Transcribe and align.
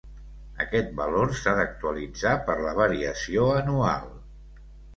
Aquest 0.63 0.89
valor 1.01 1.33
s'ha 1.41 1.53
d'actualitzar 1.59 2.33
per 2.49 2.57
la 2.65 2.73
variació 2.81 3.47
anual. 3.61 4.13